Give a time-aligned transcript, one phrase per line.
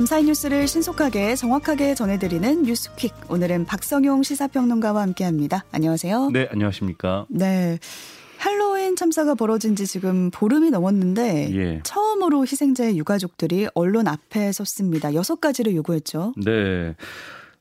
[0.00, 3.12] 밤사이 뉴스를 신속하게 정확하게 전해드리는 뉴스퀵.
[3.28, 5.66] 오늘은 박성용 시사평론가와 함께합니다.
[5.72, 6.30] 안녕하세요.
[6.30, 7.26] 네, 안녕하십니까.
[7.28, 7.78] 네.
[8.38, 11.80] 할로윈 참사가 벌어진 지 지금 보름이 넘었는데 예.
[11.82, 15.12] 처음으로 희생자의 유가족들이 언론 앞에 섰습니다.
[15.12, 16.32] 여섯 가지를 요구했죠.
[16.46, 16.94] 네.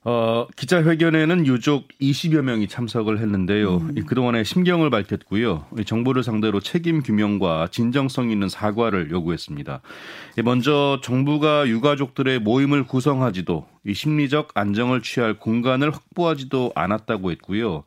[0.05, 3.77] 어, 기자회견에는 유족 20여 명이 참석을 했는데요.
[3.77, 4.05] 음.
[4.05, 5.65] 그동안의 심경을 밝혔고요.
[5.85, 9.81] 정부를 상대로 책임 규명과 진정성 있는 사과를 요구했습니다.
[10.45, 17.83] 먼저 정부가 유가족들의 모임을 구성하지도 이 심리적 안정을 취할 공간을 확보하지도 않았다고 했고요.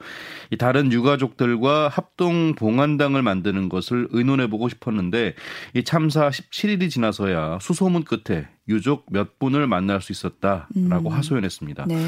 [0.51, 5.35] 이 다른 유가족들과 합동 봉안당을 만드는 것을 의논해 보고 싶었는데
[5.75, 11.13] 이 참사 17일이 지나서야 수소문 끝에 유족 몇 분을 만날 수 있었다라고 음.
[11.13, 11.87] 하소연했습니다.
[11.89, 12.07] 네.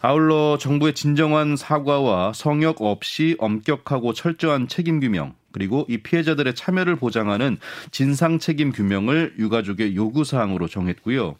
[0.00, 7.56] 아울러 정부의 진정한 사과와 성역 없이 엄격하고 철저한 책임 규명 그리고 이 피해자들의 참여를 보장하는
[7.90, 11.36] 진상 책임 규명을 유가족의 요구 사항으로 정했고요.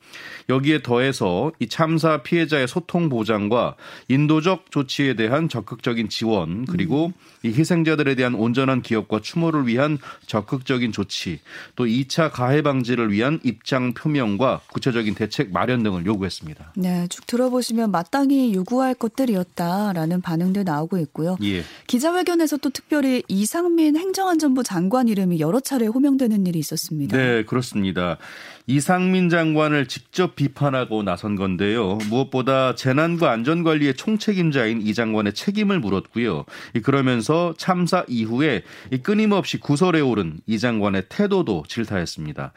[0.48, 3.76] 여기에 더해서 이 참사 피해자의 소통 보장과
[4.08, 11.40] 인도적 조치에 대한 적극적인 지원 그리고 이 희생자들에 대한 온전한 기억과 추모를 위한 적극적인 조치
[11.74, 16.72] 또 2차 가해 방지를 위한 입장 표명과 구체적인 대책 마련 등을 요구했습니다.
[16.76, 21.36] 네, 쭉 들어보시면 마땅히 요구할 것들이었다라는 반응도 나오고 있고요.
[21.42, 21.64] 예.
[21.86, 27.16] 기자회견에서 또 특별히 이상민 행 정안전부 장관 이름이 여러 차례 호명되는 일이 있었습니다.
[27.16, 28.18] 네, 그렇습니다.
[28.66, 31.98] 이상민 장관을 직접 비판하고 나선 건데요.
[32.08, 36.44] 무엇보다 재난과 안전관리의 총책임자인 이 장관의 책임을 물었고요.
[36.82, 38.62] 그러면서 참사 이후에
[39.02, 42.52] 끊임없이 구설에 오른 이 장관의 태도도 질타했습니다.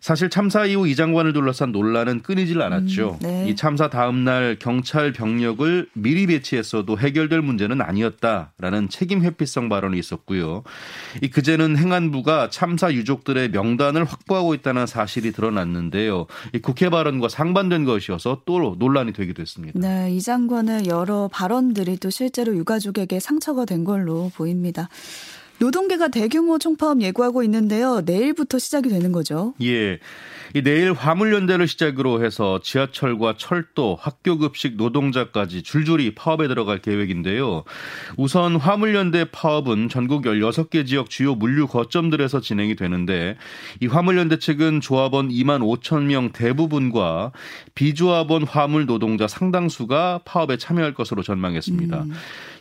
[0.00, 3.18] 사실 참사 이후 이 장관을 둘러싼 논란은 끊이질 않았죠.
[3.22, 3.48] 음, 네.
[3.48, 10.62] 이 참사 다음 날 경찰 병력을 미리 배치했어도 해결될 문제는 아니었다라는 책임 회피성 발언이 있었고요.
[11.22, 16.26] 이 그제는 행안부가 참사 유족들의 명단을 확보하고 있다는 사실이 드러났는데요.
[16.54, 19.78] 이 국회 발언과 상반된 것이어서 또 논란이 되기도 했습니다.
[19.78, 24.88] 네, 이 장관의 여러 발언들이 또 실제로 유가족에게 상처가 된 걸로 보입니다.
[25.60, 28.00] 노동계가 대규모 총파업 예고하고 있는데요.
[28.00, 29.52] 내일부터 시작이 되는 거죠.
[29.62, 29.98] 예.
[30.54, 37.64] 이 내일 화물연대를 시작으로 해서 지하철과 철도, 학교급식 노동자까지 줄줄이 파업에 들어갈 계획인데요.
[38.16, 43.36] 우선 화물연대 파업은 전국 16개 지역 주요 물류 거점들에서 진행이 되는데
[43.80, 47.32] 이 화물연대 측은 조합원 2만 5천 명 대부분과
[47.74, 52.02] 비조합원 화물 노동자 상당수가 파업에 참여할 것으로 전망했습니다.
[52.02, 52.12] 음.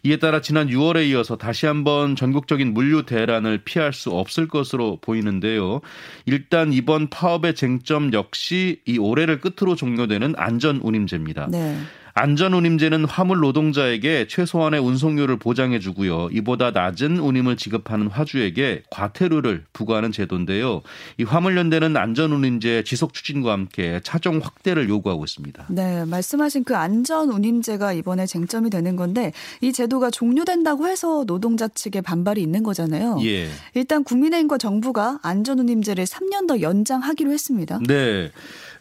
[0.03, 5.81] 이에 따라 지난 6월에 이어서 다시 한번 전국적인 물류 대란을 피할 수 없을 것으로 보이는데요.
[6.25, 11.47] 일단 이번 파업의 쟁점 역시 이 올해를 끝으로 종료되는 안전 운임제입니다.
[11.51, 11.77] 네.
[12.19, 16.27] 안전운임제는 화물 노동자에게 최소한의 운송료를 보장해 주고요.
[16.33, 20.81] 이보다 낮은 운임을 지급하는 화주에게 과태료를 부과하는 제도인데요.
[21.17, 25.67] 이 화물연대는 안전운임제 지속 추진과 함께 차종 확대를 요구하고 있습니다.
[25.69, 29.31] 네, 말씀하신 그 안전운임제가 이번에 쟁점이 되는 건데
[29.61, 33.19] 이 제도가 종료된다고 해서 노동자 측에 반발이 있는 거잖아요.
[33.23, 33.47] 예.
[33.75, 37.79] 일단 국민의힘과 정부가 안전운임제를 3년 더 연장하기로 했습니다.
[37.87, 38.29] 네.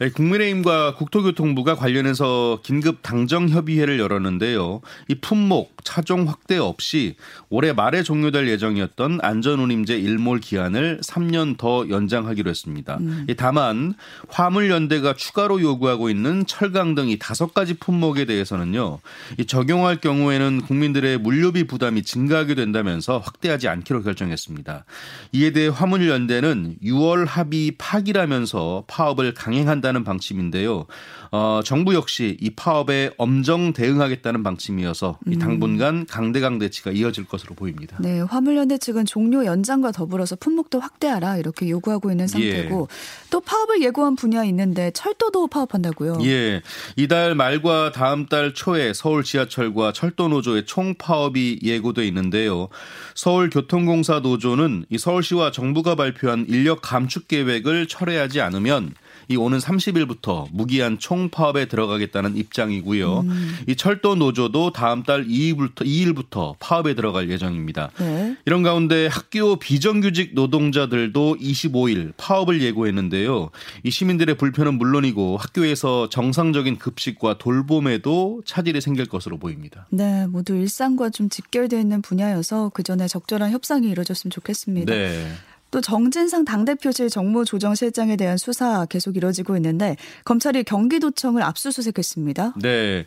[0.01, 4.81] 네, 국민의힘과 국토교통부가 관련해서 긴급 당 정협의회를 열었는데요.
[5.09, 7.17] 이 품목, 차종 확대 없이
[7.49, 12.99] 올해 말에 종료될 예정이었던 안전운임제 일몰 기한을 3년 더 연장하기로 했습니다.
[13.01, 13.27] 음.
[13.37, 13.95] 다만
[14.29, 19.01] 화물연대가 추가로 요구하고 있는 철강 등 이 다섯 가지 품목에 대해서는요.
[19.39, 24.85] 이 적용할 경우에는 국민들의 물류비 부담이 증가하게 된다면서 확대하지 않기로 결정했습니다.
[25.33, 29.89] 이에 대해 화물연대는 6월 합의 파기라면서 파업을 강행한다.
[29.89, 30.87] 하겠다는 방침인데요.
[31.31, 35.39] 어, 정부 역시 이 파업에 엄정 대응하겠다는 방침이어서 이 음.
[35.39, 37.97] 당분간 강대강 대치가 이어질 것으로 보입니다.
[38.01, 43.29] 네, 화물연대 측은 종료 연장과 더불어서 품목도 확대하라 이렇게 요구하고 있는 상태고 예.
[43.31, 46.19] 또 파업을 예고한 분야 있는데 철도도 파업한다고요.
[46.23, 46.63] 예,
[46.97, 52.69] 이달 말과 다음 달 초에 서울 지하철과 철도 노조의 총 파업이 예고돼 있는데요.
[53.17, 58.95] 서울교통공사 노조는 이 서울시와 정부가 발표한 인력 감축 계획을 철회하지 않으면
[59.29, 63.21] 이 오는 30일부터 무기한 총파업에 들어가겠다는 입장이고요.
[63.21, 63.57] 음.
[63.67, 67.91] 이 철도 노조도 다음 달 2일부터 2일부터 파업에 들어갈 예정입니다.
[67.99, 68.37] 네.
[68.47, 73.51] 이런 가운데 학교 비정규직 노동자들도 25일 파업을 예고했는데요.
[73.85, 79.87] 이 시민들의 불편은 물론이고 학교에서 정상적인 급식과 돌봄에도 차질이 생길 것으로 보입니다.
[79.91, 84.93] 네, 모두 일상과 좀 직결되어 있는 분야여서 그 전에 적절한 협상이 이루어졌으면 좋겠습니다.
[84.93, 85.27] 네.
[85.71, 92.55] 또 정진상 당대표실 정무조정실장에 대한 수사 계속 이뤄지고 있는데 검찰이 경기도청을 압수수색했습니다.
[92.63, 93.05] 네.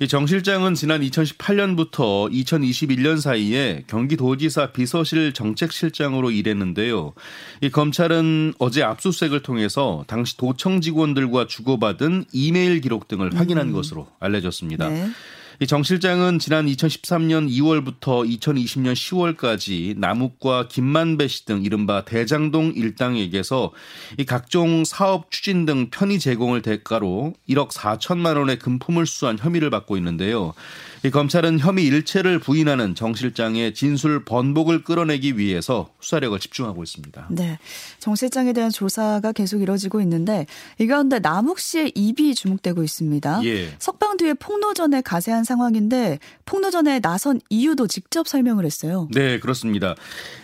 [0.00, 7.12] 이정 실장은 지난 2018년부터 2021년 사이에 경기도지사 비서실 정책실장으로 일했는데요.
[7.60, 13.72] 이 검찰은 어제 압수수색을 통해서 당시 도청 직원들과 주고받은 이메일 기록 등을 확인한 음.
[13.72, 14.88] 것으로 알려졌습니다.
[14.88, 15.10] 네.
[15.62, 23.70] 이정 실장은 지난 2013년 2월부터 2020년 10월까지 남욱과 김만배 씨 등 이른바 대장동 일당에게서
[24.16, 29.98] 이 각종 사업 추진 등 편의 제공을 대가로 1억 4천만 원의 금품을 수수한 혐의를 받고
[29.98, 30.54] 있는데요.
[31.02, 37.28] 이 검찰은 혐의 일체를 부인하는 정 실장의 진술 번복을 끌어내기 위해서 수사력을 집중하고 있습니다.
[37.30, 37.58] 네.
[37.98, 40.46] 정 실장에 대한 조사가 계속 이뤄지고 있는데
[40.78, 43.40] 이 가운데 남욱 씨의 입이 주목되고 있습니다.
[43.44, 43.74] 예.
[43.78, 49.08] 석방 뒤에 폭로 전에 가세한 상황인데 폭로 전에 나선 이유도 직접 설명을 했어요.
[49.12, 49.94] 네, 그렇습니다.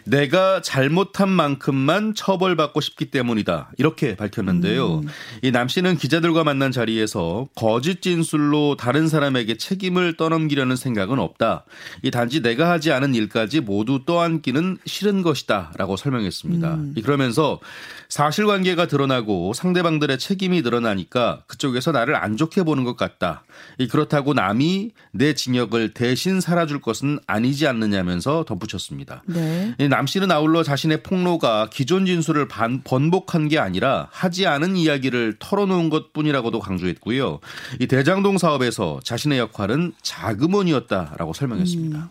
[0.04, 3.72] 내가 잘못한 만큼만 처벌받고 싶기 때문이다.
[3.76, 5.00] 이렇게 밝혔는데요.
[5.00, 5.08] 음.
[5.42, 11.64] 이남 씨는 기자들과 만난 자리에서 거짓 진술로 다른 사람에게 책임을 떠넘 떠넘기려는 생각은 없다.
[12.02, 16.74] 이 단지 내가 하지 않은 일까지 모두 떠안기는 싫은 것이다라고 설명했습니다.
[16.74, 16.94] 음.
[17.02, 17.60] 그러면서
[18.08, 23.44] 사실관계가 드러나고 상대방들의 책임이 늘어나니까 그쪽에서 나를 안 좋게 보는 것 같다.
[23.90, 29.22] 그렇다고 남이 내 징역을 대신 살아줄 것은 아니지 않느냐면서 덧붙였습니다.
[29.26, 29.74] 네.
[29.88, 35.90] 남 씨는 아울러 자신의 폭로가 기존 진술을 반, 번복한 게 아니라 하지 않은 이야기를 털어놓은
[35.90, 37.40] 것뿐이라고도 강조했고요.
[37.80, 39.92] 이 대장동 사업에서 자신의 역할은
[40.36, 41.98] 자금원이었다라고 설명했습니다.
[41.98, 42.08] 음.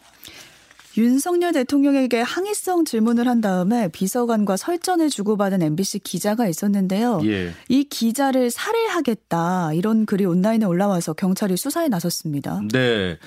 [0.97, 7.19] 윤석열 대통령에게 항의성 질문을 한 다음에 비서관과 설전을 주고받은 MBC 기자가 있었는데요.
[7.25, 7.51] 예.
[7.67, 12.61] 이 기자를 살해하겠다 이런 글이 온라인에 올라와서 경찰이 수사에 나섰습니다.
[12.71, 13.17] 네.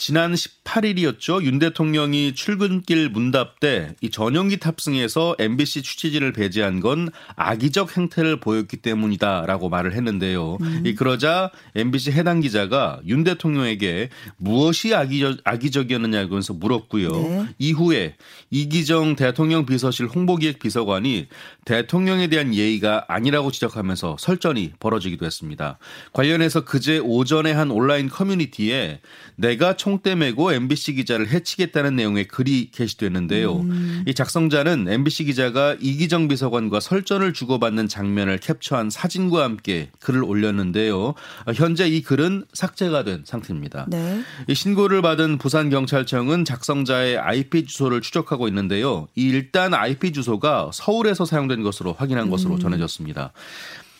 [0.00, 1.42] 지난 18일이었죠.
[1.44, 8.78] 윤 대통령이 출근길 문답 때 이 전용기 탑승해서 MBC 취재진을 배제한 건 악의적 행태를 보였기
[8.78, 10.56] 때문이다라고 말을 했는데요.
[10.60, 10.82] 음.
[10.86, 14.08] 이 그러자 MBC 해당 기자가 윤 대통령에게
[14.38, 17.10] 무엇이 악의적, 악의적이었느냐면서 물었고요.
[17.10, 17.46] 네.
[17.58, 18.16] 이후에
[18.50, 21.28] 이기정 대통령 비서실 홍보기획 비서관이
[21.66, 25.78] 대통령에 대한 예의가 아니라고 지적하면서 설전이 벌어지기도 했습니다.
[26.12, 29.00] 관련해서 그제 오전에 한 온라인 커뮤니티에
[29.36, 33.56] 내가 총대 메고 MBC 기자를 해치겠다는 내용의 글이 게시됐는데요.
[33.56, 34.04] 음.
[34.06, 41.14] 이 작성자는 MBC 기자가 이기정 비서관과 설전을 주고받는 장면을 캡처한 사진과 함께 글을 올렸는데요.
[41.56, 43.86] 현재 이 글은 삭제가 된 상태입니다.
[43.88, 44.20] 네.
[44.46, 49.08] 이 신고를 받은 부산 경찰청은 작성자의 IP 주소를 추적하고 있는데요.
[49.16, 52.60] 이 일단 IP 주소가 서울에서 사용된 것으로 확인한 것으로 음.
[52.60, 53.32] 전해졌습니다.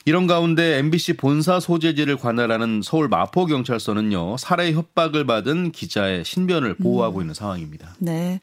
[0.05, 7.23] 이런 가운데 MBC 본사 소재지를 관할하는 서울 마포경찰서는요, 살해 협박을 받은 기자의 신변을 보호하고 음.
[7.23, 7.95] 있는 상황입니다.
[7.99, 8.41] 네.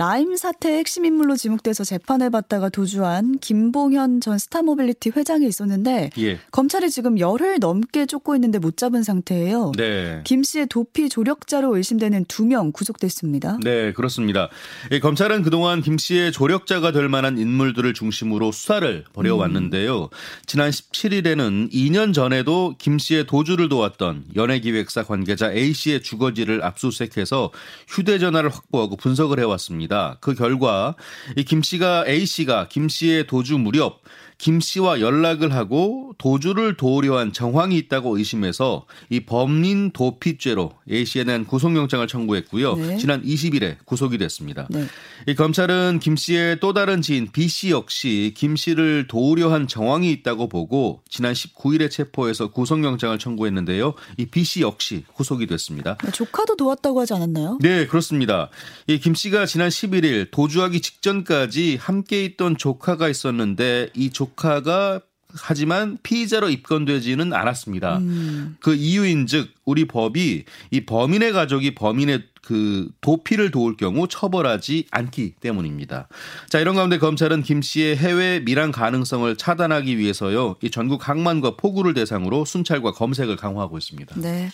[0.00, 6.38] 라임 사태 핵심 인물로 지목돼서 재판을 받다가 도주한 김봉현 전 스타모빌리티 회장이 있었는데 예.
[6.52, 9.72] 검찰이 지금 열흘 넘게 쫓고 있는데 못 잡은 상태예요.
[9.76, 10.22] 네.
[10.24, 13.58] 김 씨의 도피 조력자로 의심되는 두 명 구속됐습니다.
[13.62, 14.48] 네, 그렇습니다.
[14.90, 20.04] 예, 검찰은 그동안 김 씨의 조력자가 될 만한 인물들을 중심으로 수사를 벌여왔는데요.
[20.04, 20.08] 음.
[20.46, 27.50] 지난 17일에는 2년 전에도 김 씨의 도주를 도왔던 연예기획사 관계자 A 씨의 주거지를 압수수색해서
[27.86, 29.89] 휴대전화를 확보하고 분석을 해왔습니다.
[30.20, 30.94] 그 결과
[31.36, 34.02] 이 김 씨가 A 씨가 김 씨의 도주 무렵
[34.40, 41.24] 김 씨와 연락을 하고 도주를 도우려 한 정황이 있다고 의심해서 이 범인 도피죄로 A 씨에
[41.24, 42.74] 대한 구속영장을 청구했고요.
[42.76, 42.96] 네.
[42.96, 44.66] 지난 20일에 구속이 됐습니다.
[44.70, 44.86] 네.
[45.26, 50.10] 이 검찰은 김 씨의 또 다른 지인 B 씨 역시 김 씨를 도우려 한 정황이
[50.10, 53.92] 있다고 보고 지난 19일에 체포해서 구속영장을 청구했는데요.
[54.16, 55.98] 이 B 씨 역시 구속이 됐습니다.
[56.02, 57.58] 네, 조카도 도왔다고 하지 않았나요?
[57.60, 58.48] 네, 그렇습니다.
[58.86, 65.00] 이 김 씨가 지난 11일 도주하기 직전까지 함께 있던 조카가 있었는데 이 조카 조카가
[65.32, 67.98] 하지만 피의자로 입건되지는 않았습니다.
[67.98, 68.56] 음.
[68.58, 76.08] 그 이유인즉 우리 법이 이 범인의 가족이 범인의 그 도피를 도울 경우 처벌하지 않기 때문입니다.
[76.48, 81.94] 자 이런 가운데 검찰은 김 씨의 해외 밀항 가능성을 차단하기 위해서요 이 전국 항만과 포구를
[81.94, 84.16] 대상으로 순찰과 검색을 강화하고 있습니다.
[84.18, 84.50] 네.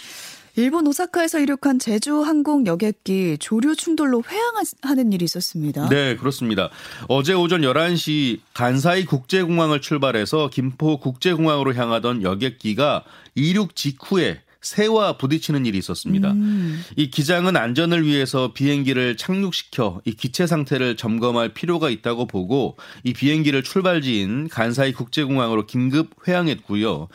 [0.59, 5.91] 일본 오사카에서 이륙한 제주 항공 여객기 조류 충돌로 회항하는 일이 있었습니다.
[5.91, 6.71] 네, 그렇습니다.
[7.09, 15.79] 어제 오전 11시 간사이 국제공항을 출발해서 김포 국제공항으로 향하던 여객기가 이륙 직후에 새와 부딪히는 일이
[15.79, 16.33] 있었습니다.
[16.33, 16.83] 음.
[16.97, 23.63] 이 기장은 안전을 위해서 비행기를 착륙시켜 이 기체 상태를 점검할 필요가 있다고 보고 이 비행기를
[23.63, 27.09] 출발지인 간사이 국제공항으로 긴급 회항했고요.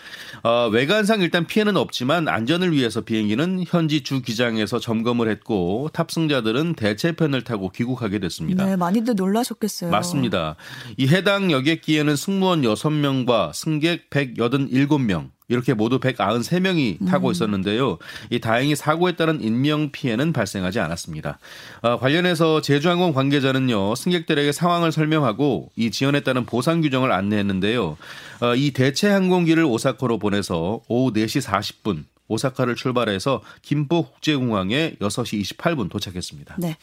[0.43, 7.43] 어, 외관상 일단 피해는 없지만 안전을 위해서 비행기는 현지 주 기장에서 점검을 했고 탑승자들은 대체편을
[7.43, 8.65] 타고 귀국하게 됐습니다.
[8.65, 9.91] 네, 많이들 놀라셨겠어요.
[9.91, 10.55] 맞습니다.
[10.98, 17.31] 이 해당 여객기에는 승무원 6명과 승객 187명 이렇게 모두 193명이 타고 음.
[17.31, 17.98] 있었는데요.
[18.29, 21.39] 이 다행히 사고에 따른 인명 피해는 발생하지 않았습니다.
[21.81, 27.98] 어, 관련해서 제주항공 관계자는요 승객들에게 상황을 설명하고 이 지연에 따른 보상 규정을 안내했는데요.
[28.41, 35.89] 어, 이 대체 항공기를 오사카로 보내서 오후 4시 40분 오사카를 출발해서 김포 국제공항에 6시 28분
[35.89, 36.55] 도착했습니다.
[36.60, 36.77] 네.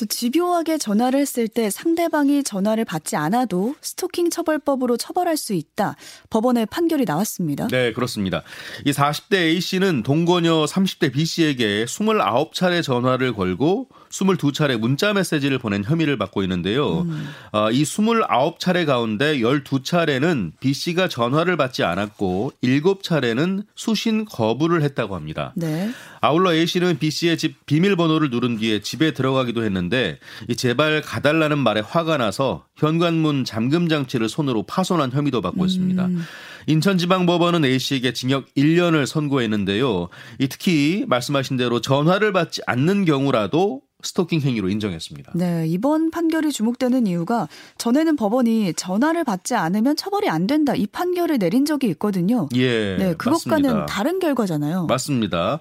[0.00, 5.94] 또 집요하게 전화를 했을 때 상대방이 전화를 받지 않아도 스토킹 처벌법으로 처벌할 수 있다.
[6.30, 7.68] 법원의 판결이 나왔습니다.
[7.68, 8.42] 네, 그렇습니다.
[8.86, 15.84] 이 40대 A 씨는 동거녀 30대 B 씨에게 29차례 전화를 걸고 22차례 문자 메시지를 보낸
[15.84, 17.02] 혐의를 받고 있는데요.
[17.02, 17.28] 음.
[17.52, 25.52] 어, 이 29차례 가운데 12차례는 B 씨가 전화를 받지 않았고 7차례는 수신 거부를 했다고 합니다.
[25.56, 25.90] 네.
[26.20, 31.58] 아울러 A 씨는 B 씨의 집 비밀번호를 누른 뒤에 집에 들어가기도 했는데 이 제발 가달라는
[31.58, 36.06] 말에 화가 나서 현관문 잠금 장치를 손으로 파손한 혐의도 받고 있습니다.
[36.06, 36.22] 음.
[36.66, 40.08] 인천지방법원은 A 씨에게 징역 1년을 선고했는데요.
[40.38, 45.32] 이 특히 말씀하신 대로 전화를 받지 않는 경우라도 스토킹 행위로 인정했습니다.
[45.34, 51.38] 네, 이번 판결이 주목되는 이유가 전에는 법원이 전화를 받지 않으면 처벌이 안 된다 이 판결을
[51.38, 52.48] 내린 적이 있거든요.
[52.54, 52.96] 예.
[52.96, 53.86] 네, 그것과는 맞습니다.
[53.86, 54.86] 다른 결과잖아요.
[54.86, 55.58] 맞습니다.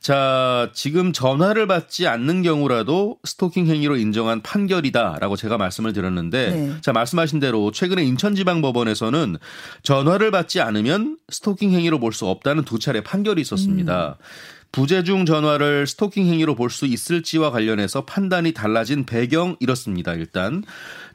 [0.00, 6.72] 자, 지금 전화를 받지 않는 경우라도 스토킹 행위로 인정한 판결이다라고 제가 말씀을 드렸는데 네.
[6.80, 9.36] 자, 말씀하신 대로 최근에 인천지방법원에서는
[9.82, 14.18] 전화를 받지 않으면 스토킹 행위로 볼 수 없다는 두 차례 판결이 있었습니다.
[14.20, 14.24] 음.
[14.72, 20.14] 부재중 전화를 스토킹 행위로 볼 수 있을지와 관련해서 판단이 달라진 배경 이렇습니다.
[20.14, 20.64] 일단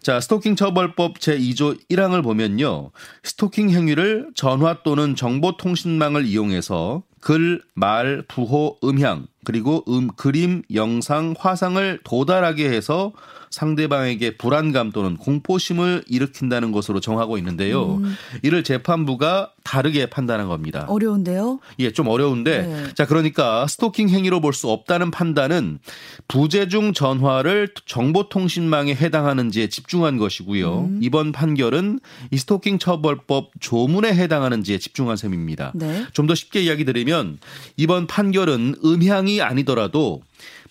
[0.02, 2.92] 자, 스토킹 처벌법 제2조 1항을 보면요.
[3.24, 12.00] 스토킹 행위를 전화 또는 정보통신망을 이용해서 글, 말, 부호, 음향, 그리고 음, 그림, 영상, 화상을
[12.04, 13.12] 도달하게 해서
[13.50, 17.96] 상대방에게 불안감 또는 공포심을 일으킨다는 것으로 정하고 있는데요.
[17.96, 18.16] 음.
[18.44, 20.86] 이를 재판부가 다르게 판단한 겁니다.
[20.90, 21.60] 어려운데요?
[21.80, 22.62] 예, 좀 어려운데.
[22.64, 22.94] 네.
[22.94, 25.80] 자, 그러니까 스토킹 행위로 볼 수 없다는 판단은
[26.28, 30.80] 부재중 전화를 정보통신망에 해당하는지에 집 중한 것이고요.
[30.82, 31.00] 음.
[31.02, 32.00] 이번 판결은
[32.32, 35.72] 이 스토킹 처벌법 조문에 해당하는지에 집중한 셈입니다.
[35.76, 36.06] 네.
[36.14, 37.40] 좀더 쉽게 이야기 드리면
[37.78, 40.22] 이번 판결은 음향이 아니더라도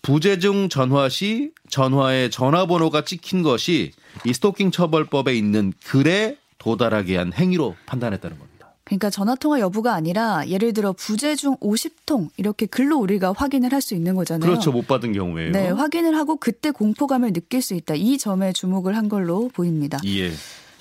[0.03, 3.91] 부재중 전화 시 전화의 전화번호가 찍힌 것이
[4.25, 8.56] 이 스토킹 처벌법에 있는 글에 도달하게 한 행위로 판단했다는 겁니다.
[8.87, 13.83] 그러니까 전화 통화 여부가 아니라 예를 들어 부재 중 50통 이렇게 글로 우리가 확인을 할
[13.83, 14.49] 수 있는 거잖아요.
[14.49, 14.73] 그렇죠.
[14.73, 15.53] 못 받은 경우에요.
[15.53, 17.95] 네, 확인을 하고 그때 공포감을 느낄 수 있다.
[17.95, 19.99] 이 점에 주목을 한 걸로 보입니다.
[20.07, 20.31] 예.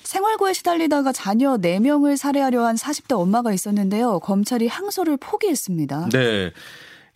[0.04, 4.20] 생활고에 시달리다가 자녀 4명을 살해하려 한 40대 엄마가 있었는데요.
[4.20, 6.08] 검찰이 항소를 포기했습니다.
[6.12, 6.52] 네.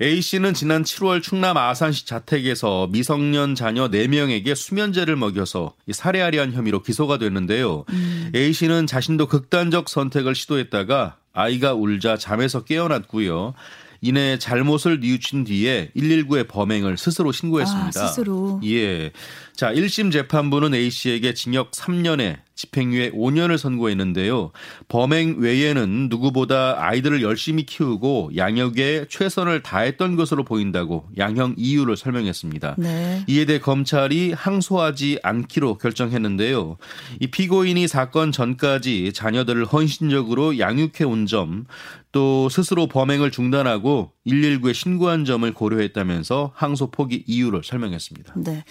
[0.02, 6.82] A 씨는 지난 7월 충남 아산시 자택에서 미성년 자녀 4명에게 수면제를 먹여서 살해하려 한 혐의로
[6.82, 7.84] 기소가 됐는데요.
[7.90, 8.32] 음.
[8.34, 13.52] A 씨는 자신도 극단적 선택을 시도했다가 아이가 울자 잠에서 깨어났고요.
[14.00, 18.02] 이내 잘못을 뉘우친 뒤에 119에 범행을 스스로 신고했습니다.
[18.02, 18.60] 아, 스스로.
[18.64, 19.12] 예.
[19.60, 24.52] 자, 1심 재판부는 A 씨에게 징역 3년에 집행유예 5년을 선고했는데요.
[24.88, 32.76] 범행 외에는 누구보다 아이들을 열심히 키우고 양육에 최선을 다했던 것으로 보인다고 양형 이유를 설명했습니다.
[32.78, 33.22] 네.
[33.26, 36.78] 이에 대해 검찰이 항소하지 않기로 결정했는데요.
[37.20, 41.66] 이 피고인이 사건 전까지 자녀들을 헌신적으로 양육해 온 점,
[42.12, 48.34] 또 스스로 범행을 중단하고 119에 신고한 점을 고려했다면서 항소 포기 이유를 설명했습니다.
[48.38, 48.64] 네.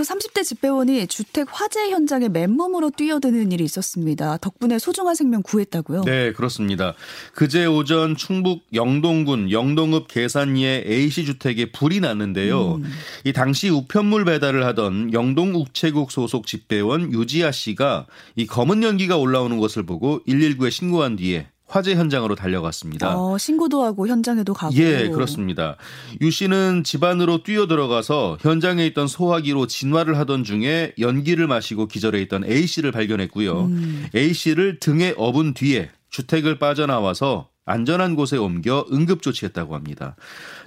[0.00, 4.38] 또 30대 집배원이 주택 화재 현장에 맨몸으로 뛰어드는 일이 있었습니다.
[4.38, 6.04] 덕분에 소중한 생명 구했다고요?
[6.04, 6.94] 네, 그렇습니다.
[7.34, 12.76] 그제 오전 충북 영동군 영동읍 계산리의 A씨 주택에 불이 났는데요.
[12.76, 12.84] 음.
[13.24, 19.58] 이 당시 우편물 배달을 하던 영동 우체국 소속 집배원 유지아 씨가 이 검은 연기가 올라오는
[19.58, 23.16] 것을 보고 119에 신고한 뒤에 화재 현장으로 달려갔습니다.
[23.16, 24.74] 어, 신고도 하고 현장에도 가고.
[24.74, 25.76] 예, 그렇습니다.
[26.20, 32.20] 유 씨는 집 안으로 뛰어 들어가서 현장에 있던 소화기로 진화를 하던 중에 연기를 마시고 기절해
[32.22, 33.60] 있던 A 씨를 발견했고요.
[33.60, 34.06] 음.
[34.16, 40.16] A 씨를 등에 업은 뒤에 주택을 빠져나와서 안전한 곳에 옮겨 응급 조치했다고 합니다.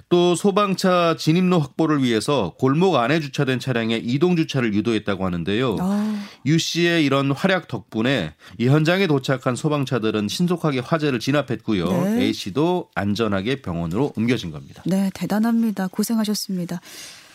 [0.08, 5.76] 또 소방차 진입로 확보를 위해서 골목 안에 주차된 차량의 이동 주차를 유도했다고 하는데요.
[5.80, 6.24] 아.
[6.46, 11.86] 유 씨의 이런 활약 덕분에 이 현장에 도착한 소방차들은 신속하게 화재를 진압했고요.
[11.86, 12.22] 네.
[12.22, 14.82] A 씨도 안전하게 병원으로 옮겨진 겁니다.
[14.86, 15.88] 네, 대단합니다.
[15.88, 16.80] 고생하셨습니다.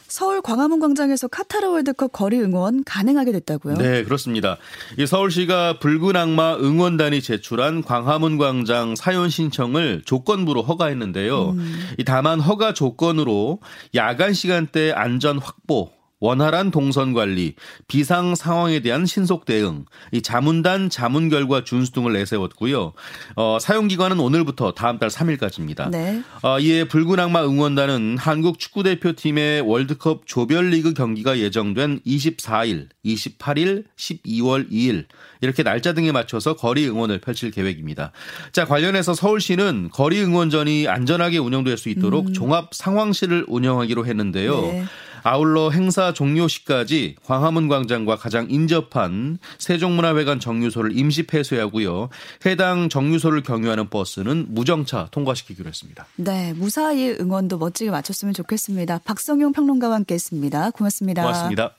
[0.10, 3.76] 서울 광화문 광장에서 카타르 월드컵 거리 응원 가능하게 됐다고요?
[3.76, 4.58] 네, 그렇습니다.
[4.98, 11.50] 이 서울시가 붉은 악마 응원단이 제출한 광화문 광장 사연 신청을 조건부로 허가했는데요.
[11.52, 11.96] 음.
[12.06, 13.60] 다만 허가 조건으로
[13.96, 17.56] 야간 시간대 안전 확보 원활한 동선 관리,
[17.88, 22.94] 비상 상황에 대한 신속 대응, 이 자문단 자문 결과 준수 등을 내세웠고요.
[23.36, 25.90] 어, 사용 기간은 오늘부터 다음 달 3일까지입니다.
[25.90, 26.22] 네.
[26.44, 34.70] 어, 이에 붉은 악마 응원단은 한국 축구 대표팀의 월드컵 조별리그 경기가 예정된 24일, 28일, 12월
[34.70, 35.06] 2일
[35.42, 38.12] 이렇게 날짜 등에 맞춰서 거리 응원을 펼칠 계획입니다.
[38.52, 42.34] 자, 관련해서 서울시는 거리 응원전이 안전하게 운영될 수 있도록 음.
[42.34, 44.62] 종합 상황실을 운영하기로 했는데요.
[44.62, 44.86] 네.
[45.24, 52.10] 아울러 행사 종료 시까지 광화문 광장과 가장 인접한 세종문화회관 정류소를 임시 폐쇄하고요.
[52.46, 56.06] 해당 정류소를 경유하는 버스는 무정차 통과시키기로 했습니다.
[56.16, 59.00] 네, 무사히 응원도 멋지게 마쳤으면 좋겠습니다.
[59.00, 60.72] 박성용 평론가와 함께했습니다.
[60.72, 61.22] 고맙습니다.
[61.22, 61.76] 고맙습니다.